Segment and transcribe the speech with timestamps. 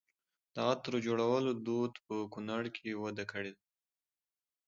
[0.53, 3.63] د عطرو جوړولو دود په کونړ کې وده کړې ده.